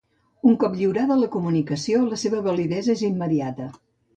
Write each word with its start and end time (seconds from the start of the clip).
Un 0.51 0.55
cop 0.63 0.77
lliurada 0.79 1.17
la 1.19 1.29
comunicació, 1.35 2.01
la 2.15 2.19
seva 2.25 2.43
validesa 2.49 2.97
és 2.99 3.05
immediata. 3.11 3.73